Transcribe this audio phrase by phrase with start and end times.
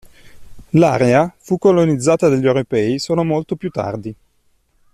[0.69, 4.15] L'area fu colonizzata dagli europei solo molto più tardi.